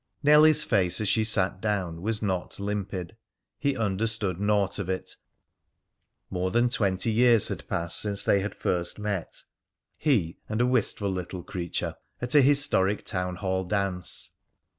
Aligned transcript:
Nellie's 0.23 0.63
face 0.63 0.99
as 0.99 1.07
she 1.07 1.23
sat 1.23 1.61
down 1.61 2.01
was 2.01 2.23
not 2.23 2.59
limpid. 2.59 3.15
He 3.59 3.77
understood 3.77 4.39
naught 4.39 4.79
of 4.79 4.89
it. 4.89 5.15
More 6.31 6.49
than 6.49 6.69
twenty 6.69 7.11
years 7.11 7.49
had 7.49 7.67
passed 7.67 8.01
since 8.01 8.23
they 8.23 8.39
had 8.39 8.55
first 8.55 8.97
met 8.97 9.43
he 9.99 10.39
and 10.49 10.59
a 10.59 10.65
wistful 10.65 11.11
little 11.11 11.43
creature 11.43 11.97
at 12.19 12.33
a 12.33 12.41
historic 12.41 13.05
town 13.05 13.35
hall 13.35 13.63
dance. 13.63 14.31